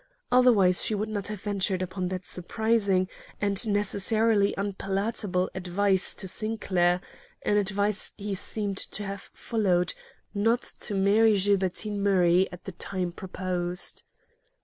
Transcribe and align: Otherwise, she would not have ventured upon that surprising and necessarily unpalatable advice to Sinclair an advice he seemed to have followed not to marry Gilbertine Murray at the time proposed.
Otherwise, 0.31 0.83
she 0.83 0.95
would 0.95 1.09
not 1.09 1.27
have 1.27 1.41
ventured 1.43 1.83
upon 1.83 2.07
that 2.07 2.25
surprising 2.25 3.07
and 3.39 3.69
necessarily 3.69 4.51
unpalatable 4.57 5.47
advice 5.53 6.15
to 6.15 6.27
Sinclair 6.27 6.99
an 7.43 7.57
advice 7.57 8.11
he 8.17 8.33
seemed 8.33 8.77
to 8.77 9.03
have 9.03 9.29
followed 9.31 9.93
not 10.33 10.63
to 10.63 10.95
marry 10.95 11.33
Gilbertine 11.37 11.99
Murray 12.01 12.51
at 12.51 12.63
the 12.63 12.71
time 12.71 13.11
proposed. 13.11 14.01